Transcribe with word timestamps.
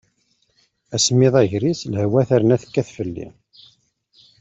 Asemmiḍ, 0.95 1.33
agris, 1.43 1.81
lehwa 1.93 2.21
terna 2.29 2.55
tekkat 2.61 2.89
fell-i. 2.97 3.27